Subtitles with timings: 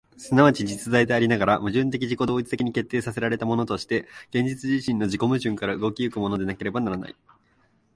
[0.17, 7.15] 即ち実在でありながら、矛盾的自己同一的に決定せられたものとして、現実自身の自己矛盾から動き行くものでなければならない。